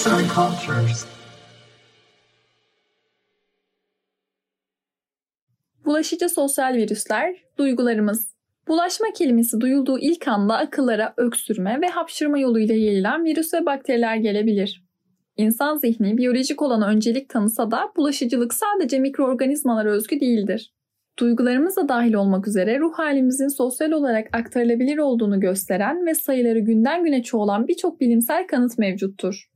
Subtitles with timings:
[0.00, 1.06] Arts and Cultures.
[5.84, 8.34] Bulaşıcı sosyal virüsler, duygularımız.
[8.68, 14.84] Bulaşma kelimesi duyulduğu ilk anda akıllara öksürme ve hapşırma yoluyla yayılan virüs ve bakteriler gelebilir.
[15.36, 20.74] İnsan zihni biyolojik olana öncelik tanısa da bulaşıcılık sadece mikroorganizmalara özgü değildir.
[21.18, 27.04] Duygularımız da dahil olmak üzere ruh halimizin sosyal olarak aktarılabilir olduğunu gösteren ve sayıları günden
[27.04, 29.50] güne çoğalan birçok bilimsel kanıt mevcuttur.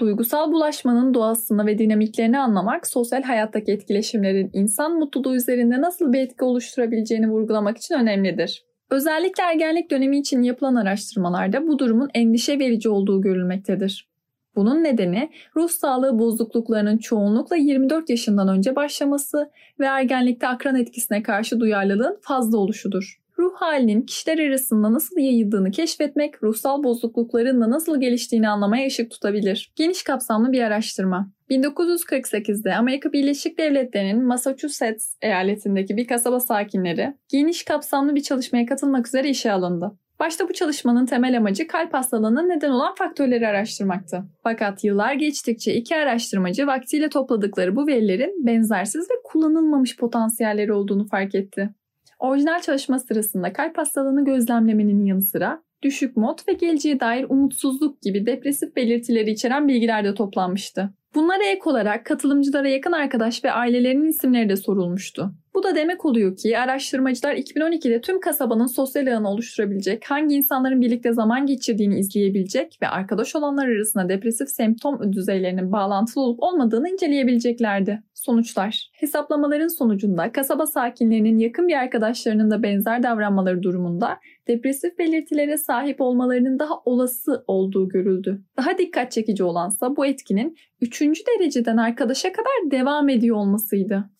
[0.00, 6.44] Duygusal bulaşmanın doğasını ve dinamiklerini anlamak, sosyal hayattaki etkileşimlerin insan mutluluğu üzerinde nasıl bir etki
[6.44, 8.64] oluşturabileceğini vurgulamak için önemlidir.
[8.90, 14.08] Özellikle ergenlik dönemi için yapılan araştırmalarda bu durumun endişe verici olduğu görülmektedir.
[14.56, 21.60] Bunun nedeni ruh sağlığı bozukluklarının çoğunlukla 24 yaşından önce başlaması ve ergenlikte akran etkisine karşı
[21.60, 23.20] duyarlılığın fazla oluşudur.
[23.38, 29.72] Ruh halinin kişiler arasında nasıl yayıldığını keşfetmek, ruhsal bozuklukların da nasıl geliştiğini anlamaya ışık tutabilir.
[29.76, 31.32] Geniş kapsamlı bir araştırma.
[31.50, 39.28] 1948'de Amerika Birleşik Devletleri'nin Massachusetts eyaletindeki bir kasaba sakinleri geniş kapsamlı bir çalışmaya katılmak üzere
[39.28, 39.92] işe alındı.
[40.20, 44.24] Başta bu çalışmanın temel amacı kalp hastalığına neden olan faktörleri araştırmaktı.
[44.42, 51.34] Fakat yıllar geçtikçe iki araştırmacı vaktiyle topladıkları bu verilerin benzersiz ve kullanılmamış potansiyelleri olduğunu fark
[51.34, 51.70] etti.
[52.18, 58.26] Orijinal çalışma sırasında kalp hastalığını gözlemlemenin yanı sıra düşük mod ve geleceğe dair umutsuzluk gibi
[58.26, 60.90] depresif belirtileri içeren bilgiler de toplanmıştı.
[61.14, 65.34] Bunlara ek olarak katılımcılara yakın arkadaş ve ailelerinin isimleri de sorulmuştu.
[65.58, 71.12] Bu da demek oluyor ki araştırmacılar 2012'de tüm kasabanın sosyal ağını oluşturabilecek, hangi insanların birlikte
[71.12, 78.02] zaman geçirdiğini izleyebilecek ve arkadaş olanlar arasında depresif semptom düzeylerinin bağlantılı olup olmadığını inceleyebileceklerdi.
[78.14, 86.00] Sonuçlar Hesaplamaların sonucunda kasaba sakinlerinin yakın bir arkadaşlarının da benzer davranmaları durumunda depresif belirtilere sahip
[86.00, 88.42] olmalarının daha olası olduğu görüldü.
[88.56, 91.00] Daha dikkat çekici olansa bu etkinin 3.
[91.02, 94.10] dereceden arkadaşa kadar devam ediyor olmasıydı.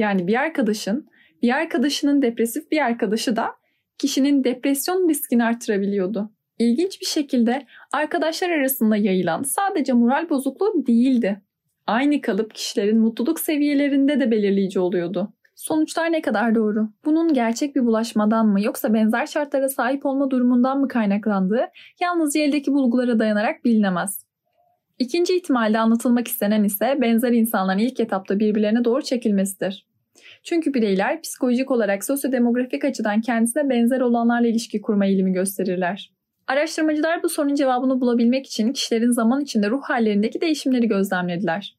[0.00, 1.08] Yani bir arkadaşın,
[1.42, 3.50] bir arkadaşının depresif bir arkadaşı da
[3.98, 6.30] kişinin depresyon riskini artırabiliyordu.
[6.58, 11.42] İlginç bir şekilde arkadaşlar arasında yayılan sadece moral bozukluğu değildi.
[11.86, 15.32] Aynı kalıp kişilerin mutluluk seviyelerinde de belirleyici oluyordu.
[15.54, 16.88] Sonuçlar ne kadar doğru?
[17.04, 21.66] Bunun gerçek bir bulaşmadan mı yoksa benzer şartlara sahip olma durumundan mı kaynaklandığı
[22.00, 24.24] yalnızca eldeki bulgulara dayanarak bilinemez.
[24.98, 29.89] İkinci ihtimalde anlatılmak istenen ise benzer insanların ilk etapta birbirlerine doğru çekilmesidir.
[30.42, 36.12] Çünkü bireyler psikolojik olarak sosyodemografik açıdan kendisine benzer olanlarla ilişki kurma eğilimi gösterirler.
[36.46, 41.76] Araştırmacılar bu sorunun cevabını bulabilmek için kişilerin zaman içinde ruh hallerindeki değişimleri gözlemlediler.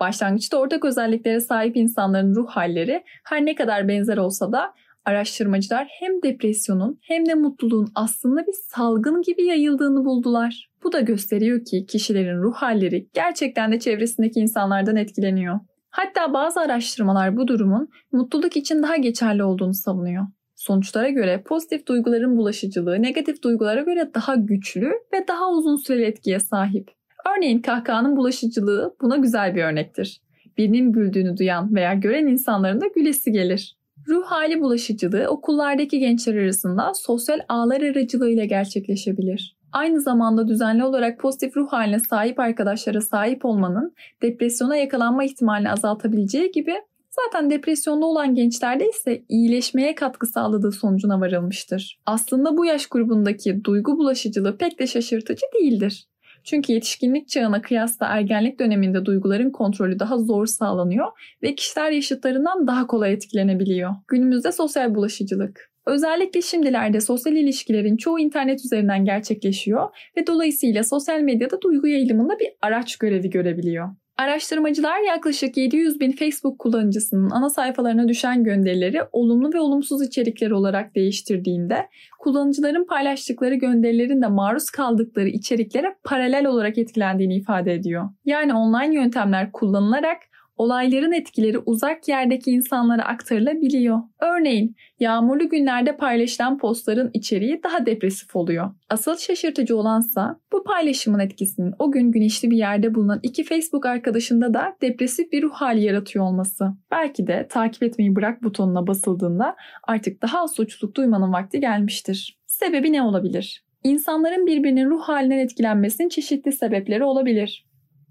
[0.00, 4.74] Başlangıçta ortak özelliklere sahip insanların ruh halleri her ne kadar benzer olsa da
[5.04, 10.70] araştırmacılar hem depresyonun hem de mutluluğun aslında bir salgın gibi yayıldığını buldular.
[10.84, 15.60] Bu da gösteriyor ki kişilerin ruh halleri gerçekten de çevresindeki insanlardan etkileniyor.
[15.96, 20.26] Hatta bazı araştırmalar bu durumun mutluluk için daha geçerli olduğunu savunuyor.
[20.54, 26.40] Sonuçlara göre pozitif duyguların bulaşıcılığı negatif duygulara göre daha güçlü ve daha uzun süreli etkiye
[26.40, 26.90] sahip.
[27.36, 30.20] Örneğin kahkahanın bulaşıcılığı buna güzel bir örnektir.
[30.58, 33.76] Birinin güldüğünü duyan veya gören insanların da gülesi gelir.
[34.08, 39.56] Ruh hali bulaşıcılığı okullardaki gençler arasında sosyal ağlar aracılığıyla gerçekleşebilir.
[39.74, 46.52] Aynı zamanda düzenli olarak pozitif ruh haline sahip arkadaşlara sahip olmanın depresyona yakalanma ihtimalini azaltabileceği
[46.52, 46.74] gibi
[47.10, 52.00] zaten depresyonda olan gençlerde ise iyileşmeye katkı sağladığı sonucuna varılmıştır.
[52.06, 56.06] Aslında bu yaş grubundaki duygu bulaşıcılığı pek de şaşırtıcı değildir.
[56.44, 61.06] Çünkü yetişkinlik çağına kıyasla ergenlik döneminde duyguların kontrolü daha zor sağlanıyor
[61.42, 63.94] ve kişiler yaşıtlarından daha kolay etkilenebiliyor.
[64.08, 65.73] Günümüzde sosyal bulaşıcılık.
[65.86, 72.48] Özellikle şimdilerde sosyal ilişkilerin çoğu internet üzerinden gerçekleşiyor ve dolayısıyla sosyal medyada duygu yayılımında bir
[72.62, 73.88] araç görevi görebiliyor.
[74.18, 80.94] Araştırmacılar yaklaşık 700 bin Facebook kullanıcısının ana sayfalarına düşen gönderileri olumlu ve olumsuz içerikler olarak
[80.94, 88.08] değiştirdiğinde kullanıcıların paylaştıkları gönderilerin de maruz kaldıkları içeriklere paralel olarak etkilendiğini ifade ediyor.
[88.24, 90.18] Yani online yöntemler kullanılarak
[90.56, 93.98] olayların etkileri uzak yerdeki insanlara aktarılabiliyor.
[94.20, 98.70] Örneğin yağmurlu günlerde paylaşılan postların içeriği daha depresif oluyor.
[98.88, 104.54] Asıl şaşırtıcı olansa bu paylaşımın etkisinin o gün güneşli bir yerde bulunan iki Facebook arkadaşında
[104.54, 106.68] da depresif bir ruh hali yaratıyor olması.
[106.90, 112.38] Belki de takip etmeyi bırak butonuna basıldığında artık daha az suçluluk duymanın vakti gelmiştir.
[112.46, 113.64] Sebebi ne olabilir?
[113.84, 117.66] İnsanların birbirinin ruh halinden etkilenmesinin çeşitli sebepleri olabilir.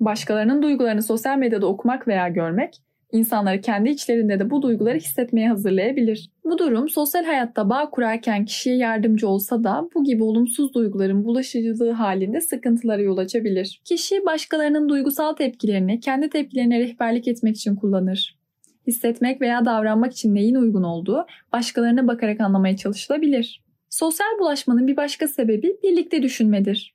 [0.00, 2.80] Başkalarının duygularını sosyal medyada okumak veya görmek,
[3.14, 6.30] İnsanları kendi içlerinde de bu duyguları hissetmeye hazırlayabilir.
[6.44, 11.90] Bu durum sosyal hayatta bağ kurarken kişiye yardımcı olsa da bu gibi olumsuz duyguların bulaşıcılığı
[11.90, 13.80] halinde sıkıntılara yol açabilir.
[13.84, 18.38] Kişi başkalarının duygusal tepkilerini kendi tepkilerine rehberlik etmek için kullanır.
[18.86, 23.62] Hissetmek veya davranmak için neyin uygun olduğu başkalarına bakarak anlamaya çalışılabilir.
[23.90, 26.93] Sosyal bulaşmanın bir başka sebebi birlikte düşünmedir.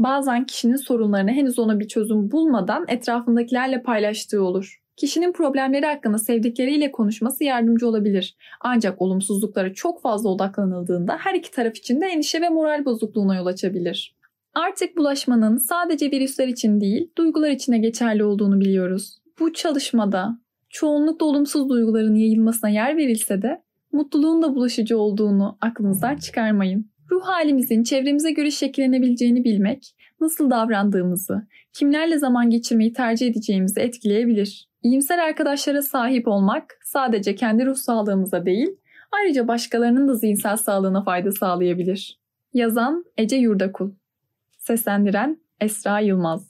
[0.00, 4.80] Bazen kişinin sorunlarını henüz ona bir çözüm bulmadan etrafındakilerle paylaştığı olur.
[4.96, 8.36] Kişinin problemleri hakkında sevdikleriyle konuşması yardımcı olabilir.
[8.60, 13.46] Ancak olumsuzluklara çok fazla odaklanıldığında her iki taraf için de endişe ve moral bozukluğuna yol
[13.46, 14.16] açabilir.
[14.54, 19.18] Artık bulaşmanın sadece virüsler için değil, duygular için de geçerli olduğunu biliyoruz.
[19.40, 20.38] Bu çalışmada
[20.68, 23.62] çoğunlukla olumsuz duyguların yayılmasına yer verilse de
[23.92, 26.90] mutluluğun da bulaşıcı olduğunu aklınızdan çıkarmayın.
[27.20, 34.68] Ruh halimizin çevremize göre şekillenebileceğini bilmek, nasıl davrandığımızı, kimlerle zaman geçirmeyi tercih edeceğimizi etkileyebilir.
[34.82, 38.68] İyimser arkadaşlara sahip olmak sadece kendi ruh sağlığımıza değil,
[39.12, 42.18] ayrıca başkalarının da zihinsel sağlığına fayda sağlayabilir.
[42.54, 43.90] Yazan Ece Yurdakul
[44.58, 46.49] Seslendiren Esra Yılmaz